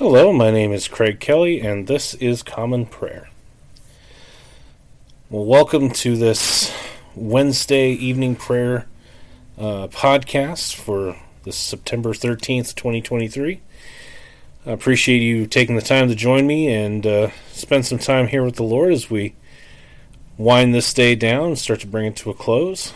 [0.00, 3.28] Hello, my name is Craig Kelly, and this is Common Prayer.
[5.28, 6.74] Well, welcome to this
[7.14, 8.86] Wednesday evening prayer
[9.58, 13.60] uh, podcast for this September 13th, 2023.
[14.64, 18.42] I appreciate you taking the time to join me and uh, spend some time here
[18.42, 19.34] with the Lord as we
[20.38, 22.94] wind this day down and start to bring it to a close.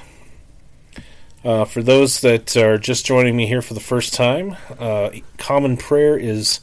[1.44, 5.76] Uh, for those that are just joining me here for the first time, uh, Common
[5.76, 6.60] Prayer is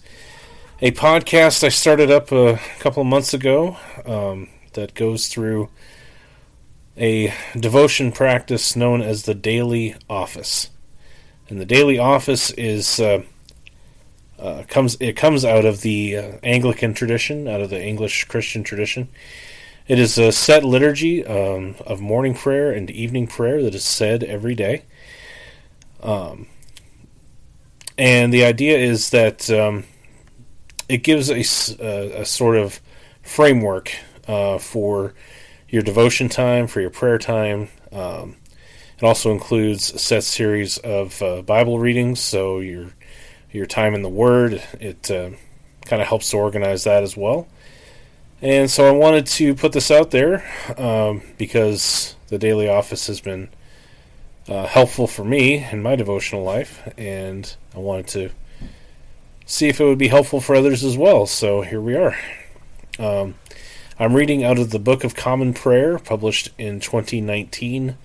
[0.84, 5.70] a podcast I started up a couple of months ago um, that goes through
[6.98, 10.72] a devotion practice known as the Daily Office.
[11.48, 13.22] And the Daily Office is uh,
[14.40, 18.64] uh, comes it comes out of the uh, Anglican tradition, out of the English Christian
[18.64, 19.08] tradition.
[19.88, 24.24] It is a set liturgy um, of morning prayer and evening prayer that is said
[24.24, 24.82] every day.
[26.02, 26.48] Um,
[28.00, 29.84] and the idea is that um,
[30.92, 32.82] it gives a, a, a sort of
[33.24, 33.94] framework
[34.28, 35.14] uh, for
[35.70, 37.70] your devotion time, for your prayer time.
[37.94, 38.36] Um,
[38.98, 42.90] it also includes a set series of uh, Bible readings, so your
[43.52, 44.62] your time in the Word.
[44.82, 45.32] It uh,
[45.86, 47.48] kind of helps to organize that as well.
[48.42, 50.44] And so I wanted to put this out there
[50.78, 53.50] um, because the daily office has been
[54.48, 58.32] uh, helpful for me in my devotional life, and I wanted to
[59.46, 61.26] see if it would be helpful for others as well.
[61.26, 62.18] So here we are.
[63.00, 63.36] Um,
[64.00, 67.98] I'm reading out of the Book of Common Prayer, published in 2019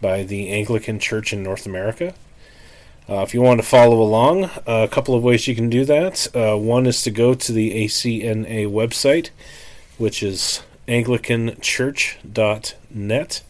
[0.00, 2.14] by the Anglican Church in North America.
[3.08, 5.84] Uh, if you want to follow along, uh, a couple of ways you can do
[5.84, 6.26] that.
[6.34, 9.28] Uh, one is to go to the ACNA website,
[9.98, 13.42] which is anglicanchurch.net.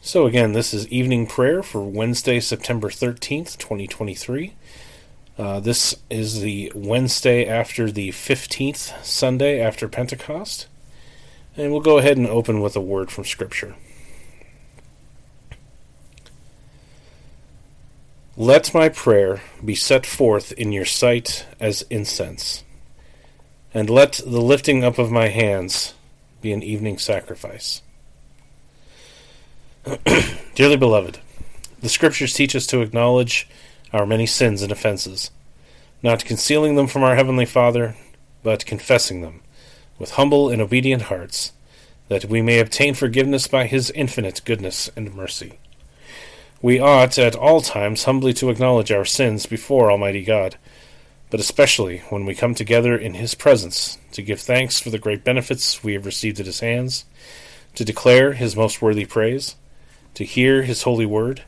[0.00, 4.54] So, again, this is evening prayer for Wednesday, September 13th, 2023.
[5.40, 10.66] Uh, this is the Wednesday after the 15th Sunday after Pentecost.
[11.56, 13.74] And we'll go ahead and open with a word from Scripture.
[18.36, 22.62] Let my prayer be set forth in your sight as incense,
[23.72, 25.94] and let the lifting up of my hands
[26.42, 27.80] be an evening sacrifice.
[30.54, 31.18] Dearly beloved,
[31.80, 33.48] the Scriptures teach us to acknowledge
[33.92, 35.30] our many sins and offenses,
[36.02, 37.96] not concealing them from our Heavenly Father,
[38.42, 39.42] but confessing them
[39.98, 41.52] with humble and obedient hearts,
[42.08, 45.58] that we may obtain forgiveness by His infinite goodness and mercy.
[46.62, 50.56] We ought at all times humbly to acknowledge our sins before Almighty God,
[51.30, 55.22] but especially when we come together in His presence to give thanks for the great
[55.22, 57.04] benefits we have received at His hands,
[57.74, 59.54] to declare His most worthy praise,
[60.14, 61.44] to hear His holy word,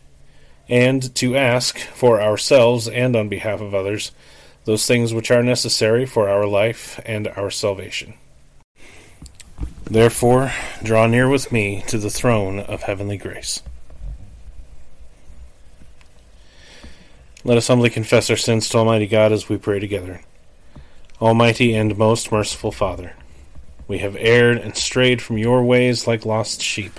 [0.72, 4.10] and to ask for ourselves and on behalf of others
[4.64, 8.14] those things which are necessary for our life and our salvation.
[9.84, 10.50] Therefore,
[10.82, 13.62] draw near with me to the throne of heavenly grace.
[17.44, 20.22] Let us humbly confess our sins to Almighty God as we pray together.
[21.20, 23.14] Almighty and most merciful Father,
[23.88, 26.98] we have erred and strayed from your ways like lost sheep.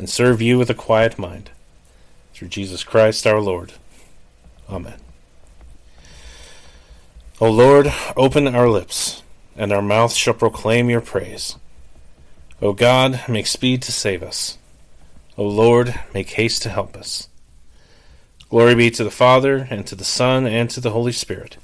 [0.00, 1.50] and serve you with a quiet mind.
[2.32, 3.74] Through Jesus Christ our Lord.
[4.66, 4.98] Amen.
[7.38, 9.22] O Lord, open our lips,
[9.54, 11.56] and our mouth shall proclaim your praise.
[12.62, 14.56] O God, make speed to save us.
[15.36, 17.28] O Lord, make haste to help us.
[18.48, 21.58] Glory be to the Father, and to the Son, and to the Holy Spirit,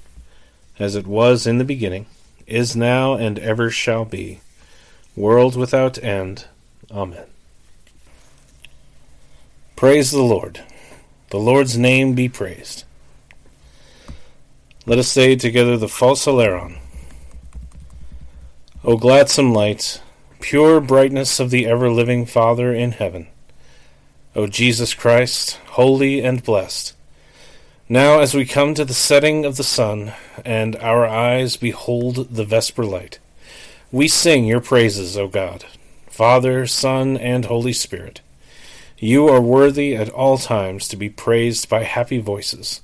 [0.78, 2.04] as it was in the beginning,
[2.46, 4.40] is now, and ever shall be,
[5.16, 6.44] world without end.
[6.90, 7.24] Amen.
[9.76, 10.64] Praise the Lord.
[11.28, 12.84] The Lord's name be praised.
[14.86, 16.78] Let us say together the Phos Hilaron.
[18.82, 20.00] O gladsome light,
[20.40, 23.28] pure brightness of the ever living Father in heaven
[24.34, 26.94] O Jesus Christ, holy and blessed.
[27.88, 30.12] Now, as we come to the setting of the sun,
[30.44, 33.18] and our eyes behold the vesper light,
[33.90, 35.64] we sing your praises, O God,
[36.08, 38.20] Father, Son, and Holy Spirit.
[38.98, 42.80] You are worthy at all times to be praised by happy voices.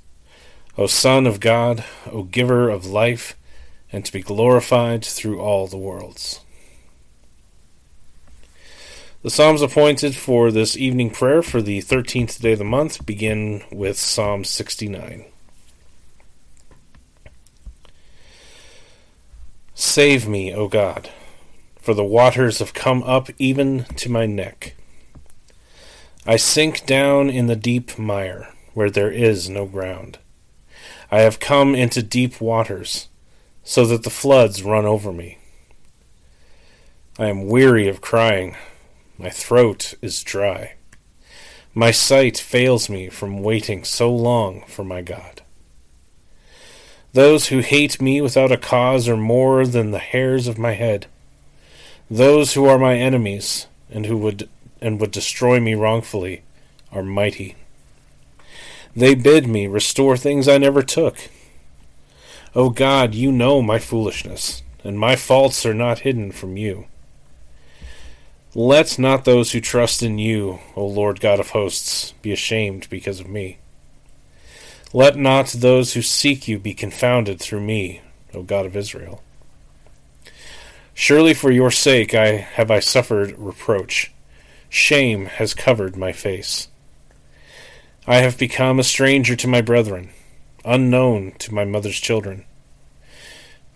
[0.77, 3.35] O Son of God, O Giver of life,
[3.91, 6.41] and to be glorified through all the worlds.
[9.23, 13.63] The Psalms appointed for this evening prayer for the 13th day of the month begin
[13.71, 15.25] with Psalm 69.
[19.75, 21.09] Save me, O God,
[21.81, 24.75] for the waters have come up even to my neck.
[26.25, 30.19] I sink down in the deep mire, where there is no ground.
[31.11, 33.09] I have come into deep waters,
[33.65, 35.39] so that the floods run over me.
[37.19, 38.57] I am weary of crying.
[39.19, 40.75] My throat is dry.
[41.75, 45.43] My sight fails me from waiting so long for my God.
[47.15, 51.07] Those who hate me without a cause are more than the hairs of my head.
[52.09, 54.49] Those who are my enemies and who would
[54.83, 56.43] and would destroy me wrongfully
[56.93, 57.57] are mighty.
[58.95, 61.17] They bid me restore things I never took.
[62.55, 66.87] O God, you know my foolishness, and my faults are not hidden from you.
[68.55, 73.19] Let not those who trust in you, O Lord God of hosts, be ashamed because
[73.19, 73.57] of me.
[74.93, 78.03] Let not those who seek you be confounded through me,
[78.35, 79.23] O God of Israel.
[80.93, 84.12] Surely for your sake I have I suffered reproach.
[84.75, 86.69] Shame has covered my face.
[88.07, 90.09] I have become a stranger to my brethren,
[90.65, 92.47] unknown to my mother's children,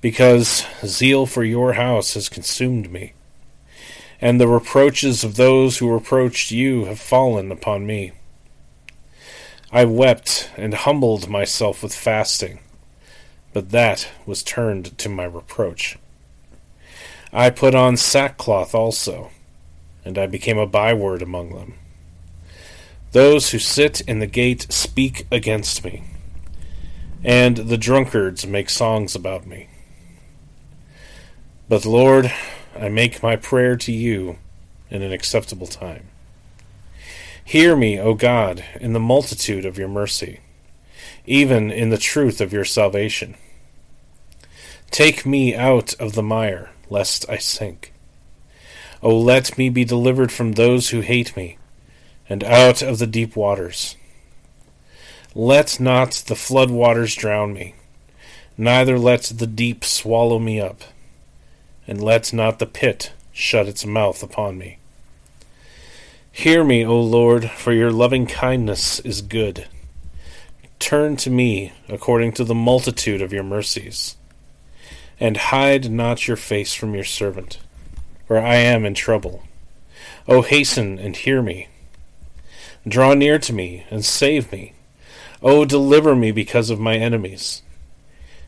[0.01, 3.13] because zeal for your house has consumed me
[4.23, 8.13] and the reproaches of those who reproached you have fallen upon me.
[9.71, 12.61] I wept and humbled myself with fasting,
[13.53, 15.99] but that was turned to my reproach.
[17.33, 19.31] I put on sackcloth also,
[20.07, 21.75] and I became a byword among them.
[23.11, 26.05] Those who sit in the gate speak against me,
[27.25, 29.69] and the drunkards make songs about me.
[31.69, 32.33] But, Lord,
[32.79, 34.39] I make my prayer to you
[34.91, 36.07] in an acceptable time.
[37.45, 40.39] Hear me, O God, in the multitude of your mercy,
[41.27, 43.35] even in the truth of your salvation.
[44.93, 47.93] Take me out of the mire, lest I sink.
[49.03, 51.59] O let me be delivered from those who hate me,
[52.29, 53.97] and out of the deep waters.
[55.35, 57.75] Let not the flood waters drown me,
[58.57, 60.83] neither let the deep swallow me up
[61.87, 64.79] and let not the pit shut its mouth upon me.
[66.33, 69.67] Hear me, O Lord, for your loving kindness is good.
[70.79, 74.17] Turn to me according to the multitude of your mercies,
[75.19, 77.59] and hide not your face from your servant,
[78.27, 79.45] for I am in trouble.
[80.29, 81.69] O hasten and hear me.
[82.87, 84.73] Draw near to me and save me.
[85.43, 87.63] O deliver me because of my enemies.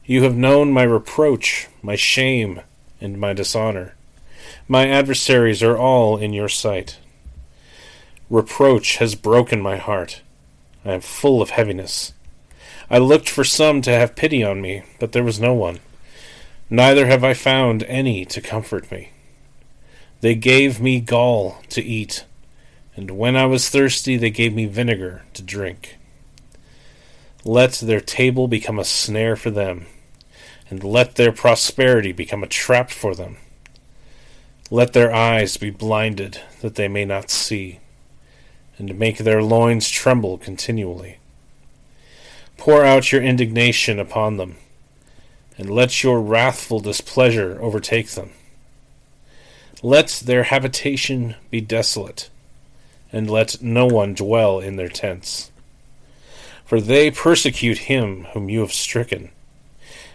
[0.04, 2.60] You have known my reproach, my shame,
[3.00, 3.94] and my dishonor.
[4.66, 6.98] My adversaries are all in your sight.
[8.30, 10.22] Reproach has broken my heart.
[10.84, 12.12] I am full of heaviness.
[12.90, 15.80] I looked for some to have pity on me, but there was no one.
[16.70, 19.10] Neither have I found any to comfort me.
[20.20, 22.24] They gave me gall to eat,
[22.96, 25.98] and when I was thirsty, they gave me vinegar to drink.
[27.44, 29.86] Let their table become a snare for them
[30.70, 33.36] and let their prosperity become a trap for them.
[34.70, 37.80] Let their eyes be blinded, that they may not see,
[38.76, 41.18] and make their loins tremble continually.
[42.58, 44.56] Pour out your indignation upon them,
[45.56, 48.30] and let your wrathful displeasure overtake them.
[49.82, 52.30] Let their habitation be desolate,
[53.12, 55.52] and let no one dwell in their tents.
[56.64, 59.30] For they persecute him whom you have stricken,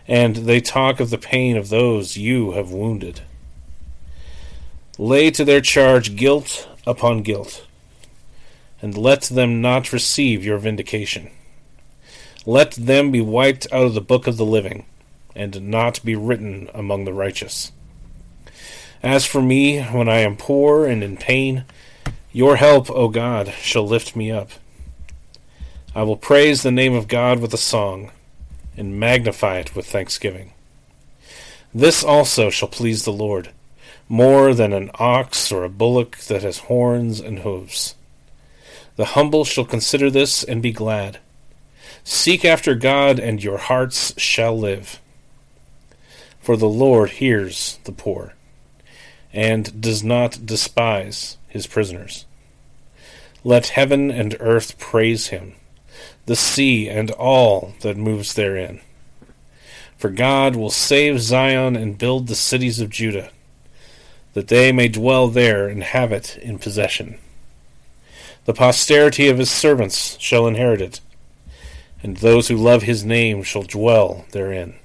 [0.06, 3.22] and they talk of the pain of those you have wounded.
[4.98, 7.66] Lay to their charge guilt upon guilt,
[8.82, 11.32] and let them not receive your vindication.
[12.46, 14.86] Let them be wiped out of the book of the living,
[15.34, 17.72] and not be written among the righteous.
[19.04, 21.66] As for me, when I am poor and in pain,
[22.32, 24.50] your help, O God, shall lift me up.
[25.94, 28.12] I will praise the name of God with a song,
[28.76, 30.54] and magnify it with thanksgiving.
[31.74, 33.50] This also shall please the Lord
[34.10, 37.96] more than an ox or a bullock that has horns and hoofs.
[38.96, 41.20] The humble shall consider this and be glad.
[42.04, 45.00] Seek after God, and your hearts shall live.
[46.42, 48.34] For the Lord hears the poor,
[49.34, 52.26] and does not despise his prisoners.
[53.44, 55.56] Let heaven and earth praise him,
[56.26, 58.80] the sea and all that moves therein.
[59.98, 63.32] For God will save Zion and build the cities of Judah
[64.34, 67.18] that they may dwell there and have it in possession.
[68.46, 71.00] The posterity of his servants shall inherit it,
[72.02, 74.76] and those who love his name shall dwell therein.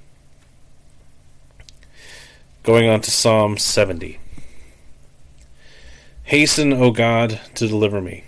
[2.63, 4.21] Going on to Psalm 70.
[6.29, 8.25] Hasten, O God, to deliver me.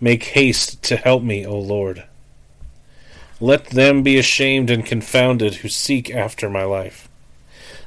[0.00, 2.02] Make haste to help me, O Lord.
[3.38, 7.08] Let them be ashamed and confounded who seek after my life.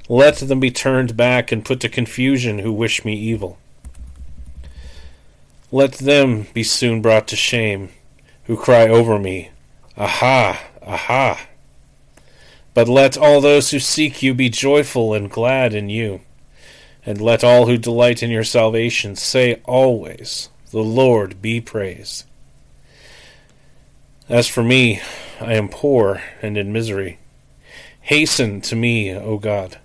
[0.07, 3.57] Let them be turned back and put to confusion who wish me evil.
[5.69, 7.89] Let them be soon brought to shame
[8.45, 9.49] who cry over me,
[9.97, 10.61] Aha!
[10.81, 11.45] Aha!
[12.73, 16.21] But let all those who seek you be joyful and glad in you.
[17.05, 22.25] And let all who delight in your salvation say always, The Lord be praised.
[24.27, 25.01] As for me,
[25.39, 27.19] I am poor and in misery.
[28.01, 29.77] Hasten to me, O God.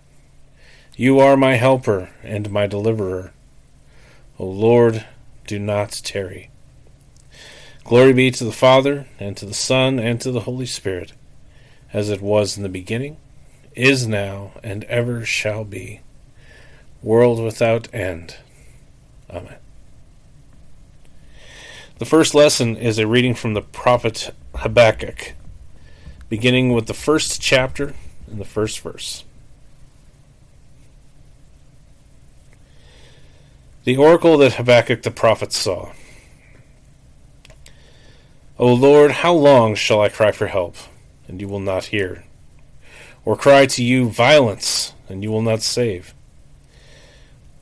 [0.97, 3.33] You are my helper and my deliverer.
[4.39, 5.05] O Lord,
[5.47, 6.51] do not tarry.
[7.85, 11.13] Glory be to the Father, and to the Son, and to the Holy Spirit,
[11.93, 13.17] as it was in the beginning,
[13.75, 16.01] is now, and ever shall be,
[17.03, 18.37] world without end.
[19.29, 19.57] Amen.
[21.99, 25.35] The first lesson is a reading from the prophet Habakkuk,
[26.29, 27.95] beginning with the first chapter
[28.27, 29.25] and the first verse.
[33.85, 35.93] The oracle that Habakkuk the prophet saw.
[38.59, 40.77] O Lord, how long shall I cry for help,
[41.27, 42.25] and you will not hear?
[43.25, 46.15] Or cry to you violence, and you will not save?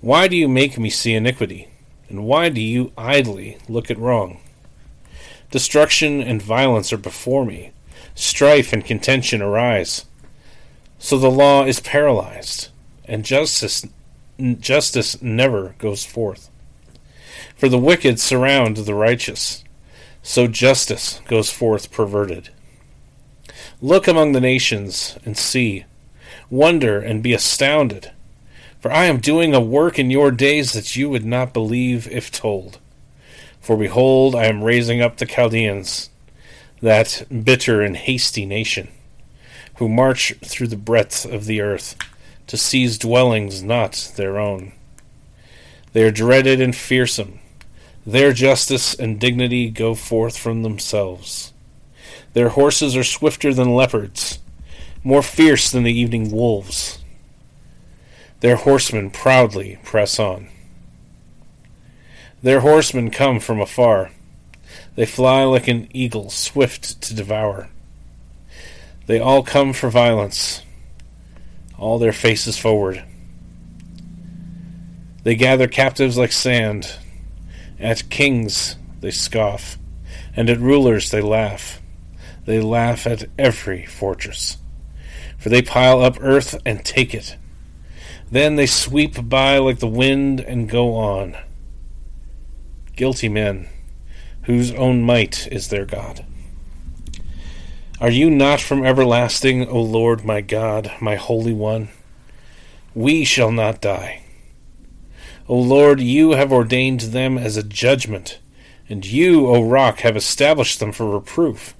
[0.01, 1.69] Why do you make me see iniquity?
[2.09, 4.41] And why do you idly look at wrong?
[5.51, 7.73] Destruction and violence are before me.
[8.15, 10.05] Strife and contention arise.
[10.99, 12.69] So the law is paralyzed,
[13.07, 13.87] and justice
[14.61, 16.49] justice never goes forth.
[17.57, 19.65] For the wicked surround the righteous,
[20.23, 22.51] so justice goes forth perverted.
[23.81, 25.85] Look among the nations and see,
[26.51, 28.13] wonder and be astounded,
[28.81, 32.31] for I am doing a work in your days that you would not believe if
[32.31, 32.79] told.
[33.61, 36.11] For behold, I am raising up the Chaldeans,
[36.81, 38.89] that bitter and hasty nation,
[39.77, 41.97] who march through the breadth of the earth
[42.47, 44.73] to seize dwellings not their own.
[45.93, 47.41] They are dreaded and fearsome.
[48.07, 51.53] Their justice and dignity go forth from themselves.
[52.33, 54.39] Their horses are swifter than leopards,
[55.03, 56.99] more fierce than the evening wolves.
[58.41, 60.49] Their horsemen proudly press on.
[62.43, 64.11] Their horsemen come from afar.
[64.95, 67.69] They fly like an eagle, swift to devour.
[69.07, 70.63] They all come for violence
[71.79, 73.05] all their faces forward.
[75.23, 76.97] They gather captives like sand.
[77.79, 79.79] At kings they scoff,
[80.35, 81.81] and at rulers they laugh.
[82.45, 84.57] They laugh at every fortress,
[85.39, 87.37] for they pile up earth and take it.
[88.31, 91.37] Then they sweep by like the wind and go on.
[92.95, 93.69] Guilty men,
[94.43, 96.25] whose own might is their God.
[98.01, 101.89] Are you not from everlasting, O Lord my God, my Holy One?
[102.95, 104.23] We shall not die.
[105.49, 108.39] O Lord, you have ordained them as a judgment,
[108.91, 111.75] And you, O rock, have established them for reproof.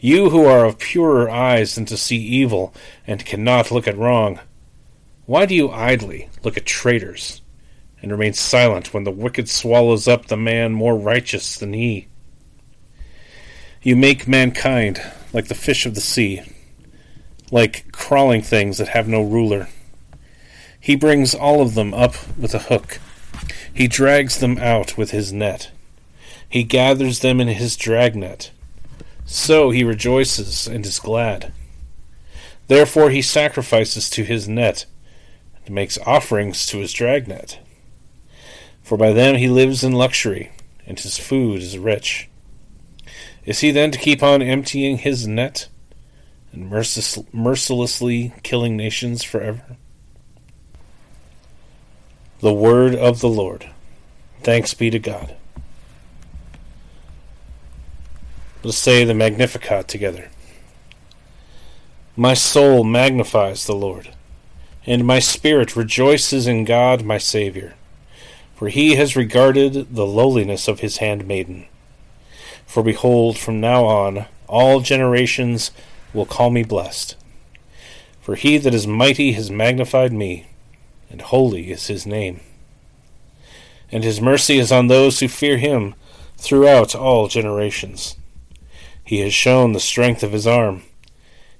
[0.00, 2.74] You who are of purer eyes than to see evil,
[3.06, 4.40] and cannot look at wrong,
[5.28, 7.42] why do you idly look at traitors,
[8.00, 12.08] and remain silent when the wicked swallows up the man more righteous than he?
[13.82, 15.02] You make mankind
[15.34, 16.40] like the fish of the sea,
[17.50, 19.68] like crawling things that have no ruler.
[20.80, 22.98] He brings all of them up with a hook.
[23.70, 25.70] He drags them out with his net.
[26.48, 28.50] He gathers them in his dragnet.
[29.26, 31.52] So he rejoices and is glad.
[32.68, 34.86] Therefore he sacrifices to his net,
[35.68, 37.60] and makes offerings to his dragnet.
[38.82, 40.50] For by them he lives in luxury,
[40.86, 42.28] and his food is rich.
[43.44, 45.68] Is he then to keep on emptying his net,
[46.52, 46.70] and
[47.32, 49.76] mercilessly killing nations forever?
[52.40, 53.68] The word of the Lord.
[54.42, 55.36] Thanks be to God.
[58.62, 60.30] Let us say the Magnificat together.
[62.16, 64.10] My soul magnifies the Lord,
[64.88, 67.74] and my spirit rejoices in God my Saviour,
[68.56, 71.66] for he has regarded the lowliness of his handmaiden.
[72.64, 75.72] For behold, from now on all generations
[76.14, 77.16] will call me blessed.
[78.22, 80.46] For he that is mighty has magnified me,
[81.10, 82.40] and holy is his name.
[83.92, 85.96] And his mercy is on those who fear him
[86.38, 88.16] throughout all generations.
[89.04, 90.84] He has shown the strength of his arm.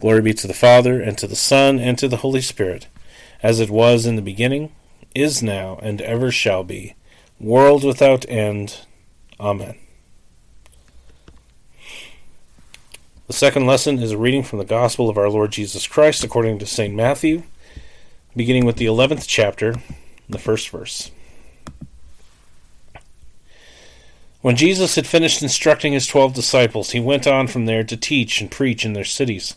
[0.00, 2.86] Glory be to the Father, and to the Son, and to the Holy Spirit,
[3.42, 4.72] as it was in the beginning,
[5.14, 6.94] is now, and ever shall be,
[7.38, 8.80] world without end.
[9.38, 9.76] Amen.
[13.26, 16.58] The second lesson is a reading from the Gospel of our Lord Jesus Christ according
[16.60, 16.94] to St.
[16.94, 17.42] Matthew,
[18.34, 19.74] beginning with the 11th chapter,
[20.30, 21.10] the first verse.
[24.40, 28.40] When Jesus had finished instructing his twelve disciples, he went on from there to teach
[28.40, 29.56] and preach in their cities.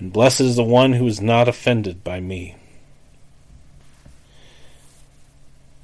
[0.00, 2.56] And blessed is the one who is not offended by me.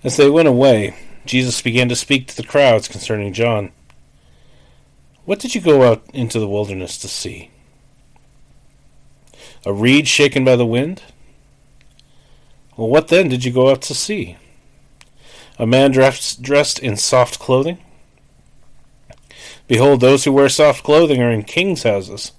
[0.03, 3.71] As they went away, Jesus began to speak to the crowds concerning John.
[5.25, 7.51] What did you go out into the wilderness to see?
[9.65, 11.03] A reed shaken by the wind?
[12.77, 14.37] Well, what then did you go out to see?
[15.59, 17.79] a man dressed, dressed in soft clothing?
[19.67, 22.33] Behold, those who wear soft clothing are in kings' houses.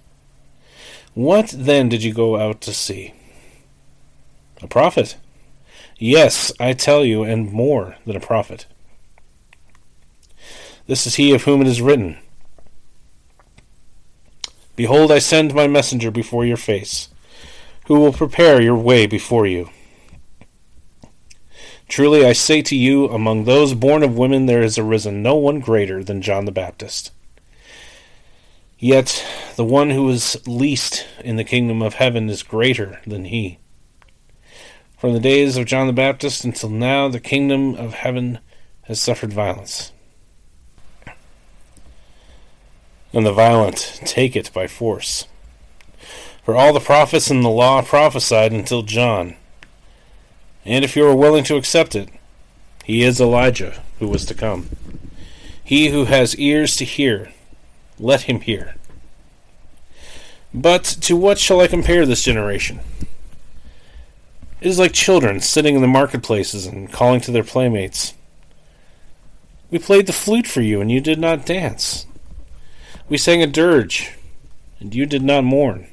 [1.17, 3.15] What then did you go out to see?
[4.61, 5.17] A prophet?
[5.97, 8.67] Yes, I tell you, and more than a prophet.
[10.85, 12.19] This is he of whom it is written
[14.75, 17.09] Behold, I send my messenger before your face,
[17.87, 19.71] who will prepare your way before you.
[21.89, 25.61] Truly I say to you, among those born of women there has arisen no one
[25.61, 27.09] greater than John the Baptist.
[28.79, 33.57] Yet the one who is least in the kingdom of heaven is greater than he.
[34.97, 38.39] From the days of John the Baptist until now, the kingdom of heaven
[38.83, 39.91] has suffered violence.
[43.13, 45.25] And the violent take it by force.
[46.43, 49.35] For all the prophets and the law prophesied until John.
[50.65, 52.09] And if you are willing to accept it,
[52.83, 54.69] he is Elijah who was to come.
[55.63, 57.31] He who has ears to hear,
[57.99, 58.75] let him hear.
[60.53, 62.79] But to what shall I compare this generation?
[64.61, 68.13] It is like children sitting in the marketplaces and calling to their playmates.
[69.69, 72.07] We played the flute for you, and you did not dance.
[73.09, 74.13] We sang a dirge,
[74.79, 75.87] and you did not mourn.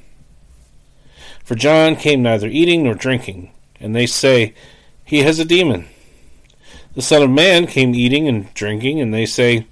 [1.43, 4.53] For John came neither eating nor drinking and they say,
[5.03, 5.87] He has a demon.
[6.93, 9.67] The Son of Man came eating and drinking, and they say,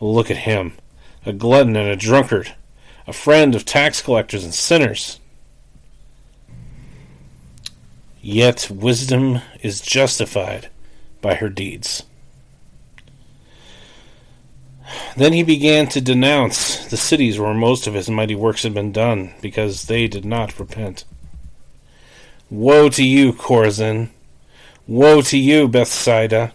[0.00, 0.74] Look at him,
[1.28, 2.54] a glutton and a drunkard,
[3.06, 5.20] a friend of tax collectors and sinners.
[8.20, 10.70] Yet wisdom is justified
[11.20, 12.02] by her deeds.
[15.16, 18.92] Then he began to denounce the cities where most of his mighty works had been
[18.92, 21.04] done, because they did not repent.
[22.48, 24.08] Woe to you, Chorazin!
[24.86, 26.54] Woe to you, Bethsaida!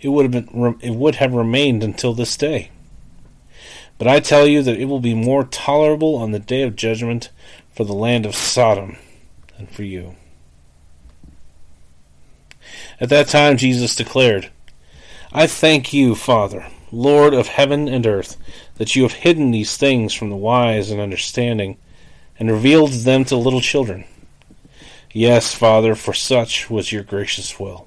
[0.00, 2.70] it would have been it would have remained until this day.
[3.98, 7.30] But I tell you that it will be more tolerable on the day of judgment
[7.70, 8.96] for the land of Sodom
[9.56, 10.16] than for you.
[12.98, 14.50] At that time Jesus declared,
[15.32, 18.36] I thank you, Father, Lord of heaven and earth,
[18.76, 21.76] that you have hidden these things from the wise and understanding,
[22.38, 24.04] and revealed them to little children.
[25.12, 27.86] Yes, Father, for such was your gracious will.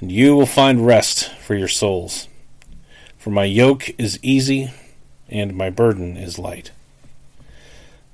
[0.00, 2.28] and you will find rest for your souls.
[3.18, 4.70] For my yoke is easy,
[5.28, 6.70] and my burden is light.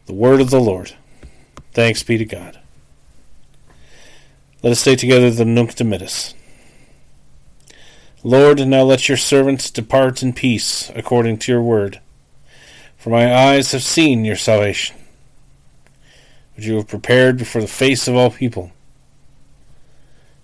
[0.07, 0.95] The word of the Lord.
[1.73, 2.59] Thanks be to God.
[4.63, 6.35] Let us say together the Nunc Dimittis.
[8.23, 12.01] Lord, now let your servants depart in peace according to your word.
[12.97, 14.97] For my eyes have seen your salvation,
[16.55, 18.71] which you have prepared before the face of all people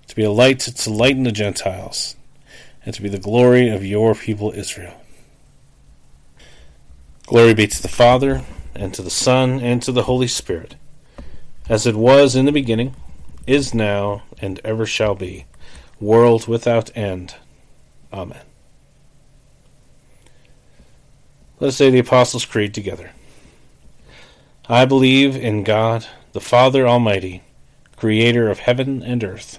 [0.08, 2.16] to be a light to lighten the Gentiles,
[2.84, 5.00] and to be the glory of your people Israel.
[7.26, 8.42] Glory be to the Father,
[8.74, 10.76] and to the Son, and to the Holy Spirit,
[11.68, 12.96] as it was in the beginning,
[13.46, 15.44] is now, and ever shall be,
[16.00, 17.34] world without end.
[18.12, 18.40] Amen.
[21.60, 23.10] Let us say the Apostles' Creed together.
[24.68, 27.42] I believe in God, the Father Almighty,
[27.96, 29.58] creator of heaven and earth.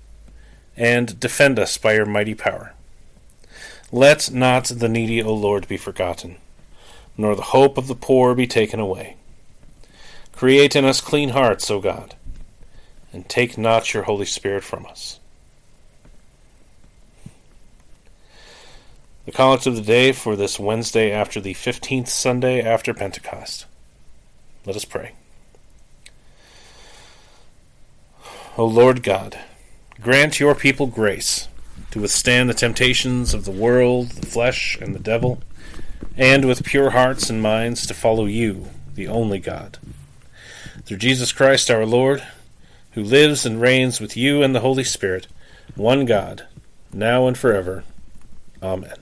[0.75, 2.73] and defend us by your mighty power.
[3.91, 6.37] Let not the needy, O Lord, be forgotten,
[7.17, 9.17] nor the hope of the poor be taken away.
[10.31, 12.15] Create in us clean hearts, O God,
[13.11, 15.19] and take not your Holy Spirit from us.
[19.25, 23.65] The collect of the day for this Wednesday after the 15th Sunday after Pentecost.
[24.65, 25.11] Let us pray.
[28.57, 29.37] O Lord God,
[29.99, 31.47] grant your people grace
[31.91, 35.41] to withstand the temptations of the world, the flesh, and the devil,
[36.15, 39.77] and with pure hearts and minds to follow you, the only God.
[40.85, 42.23] Through Jesus Christ our Lord,
[42.91, 45.27] who lives and reigns with you and the Holy Spirit,
[45.75, 46.45] one God,
[46.93, 47.83] now and forever.
[48.61, 48.95] Amen.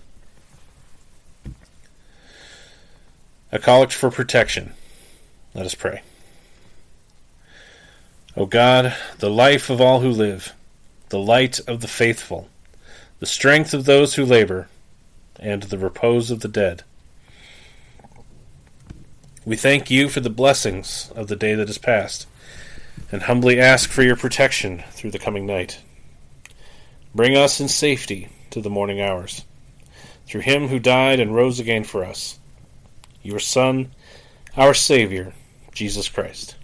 [3.52, 4.74] A collect for protection.
[5.54, 6.02] Let us pray.
[8.38, 10.54] O God, the life of all who live,
[11.10, 12.50] the light of the faithful,
[13.20, 14.68] the strength of those who labor,
[15.40, 16.84] and the repose of the dead.
[19.46, 22.28] We thank you for the blessings of the day that is past,
[23.12, 25.80] and humbly ask for your protection through the coming night.
[27.16, 29.46] Bring us in safety to the morning hours,
[30.28, 32.40] through him who died and rose again for us
[33.22, 33.92] your Son,
[34.56, 35.34] our Savior,
[35.74, 36.56] Jesus Christ.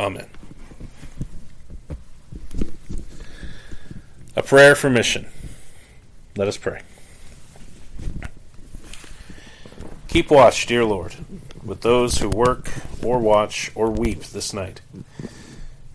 [0.00, 0.26] Amen.
[4.36, 5.26] A prayer for mission.
[6.36, 6.82] Let us pray.
[10.08, 11.14] Keep watch, dear Lord,
[11.64, 12.70] with those who work
[13.02, 14.80] or watch or weep this night,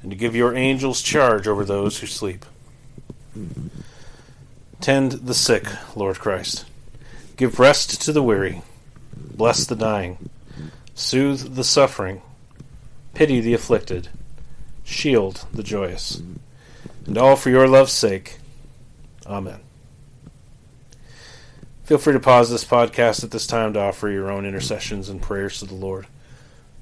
[0.02, 2.45] and to give your angels charge over those who sleep.
[4.82, 6.65] Tend the sick, Lord Christ.
[7.38, 8.62] Give rest to the weary
[9.39, 10.30] Bless the dying.
[10.95, 12.21] Soothe the suffering.
[13.13, 14.10] Pity the afflicted.
[14.84, 16.21] Shield the joyous.
[17.06, 18.38] And all for your love's sake.
[19.26, 19.60] Amen.
[21.84, 25.22] Feel free to pause this podcast at this time to offer your own intercessions and
[25.22, 26.06] prayers to the Lord.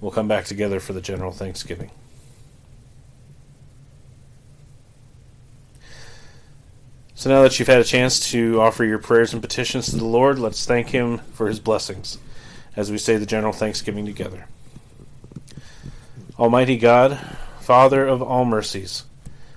[0.01, 1.91] We'll come back together for the general thanksgiving.
[7.15, 10.05] So now that you've had a chance to offer your prayers and petitions to the
[10.05, 12.19] Lord, let's thank Him for His blessings
[12.75, 14.45] as we say the general thanksgiving together.
[16.37, 17.19] Almighty God,
[17.59, 19.03] Father of all mercies,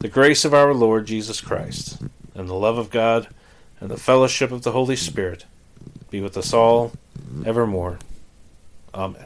[0.00, 2.00] The grace of our Lord Jesus Christ,
[2.32, 3.26] and the love of God,
[3.80, 5.44] and the fellowship of the Holy Spirit
[6.08, 6.92] be with us all
[7.44, 7.98] evermore.
[8.94, 9.24] Amen.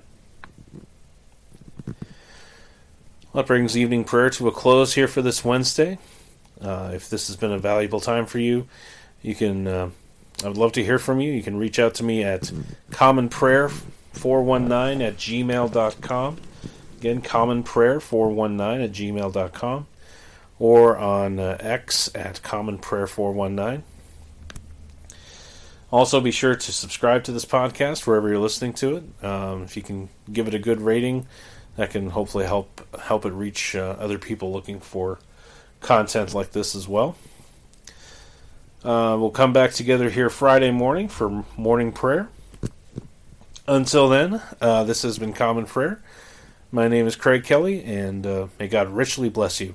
[3.35, 5.98] That brings evening prayer to a close here for this Wednesday.
[6.58, 8.66] Uh, if this has been a valuable time for you,
[9.20, 9.66] you can.
[9.66, 9.90] Uh,
[10.42, 11.32] I would love to hear from you.
[11.32, 12.50] You can reach out to me at
[12.90, 16.37] Common Prayer 419 at gmail.com.
[16.98, 19.87] Again, common prayer 419 at gmail.com
[20.62, 23.83] or on uh, X at common prayer 419.
[25.90, 29.25] Also, be sure to subscribe to this podcast wherever you're listening to it.
[29.25, 31.27] Um, if you can give it a good rating,
[31.75, 35.18] that can hopefully help help it reach uh, other people looking for
[35.81, 37.16] content like this as well.
[38.85, 42.29] Uh, we'll come back together here Friday morning for morning prayer.
[43.66, 46.01] Until then, uh, this has been Common Prayer.
[46.70, 49.75] My name is Craig Kelly, and uh, may God richly bless you.